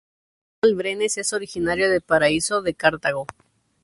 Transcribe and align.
Randall 0.63 0.77
Brenes 0.79 1.17
es 1.19 1.31
originario 1.31 1.87
de 1.87 2.01
Paraíso 2.01 2.63
de 2.63 2.73
Cartago. 2.73 3.27